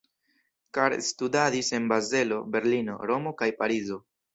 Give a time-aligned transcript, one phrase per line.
[0.77, 4.07] Cart studadis en Bazelo, Berlino, Romo kaj Parizo.